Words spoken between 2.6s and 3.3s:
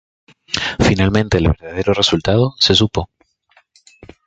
supo.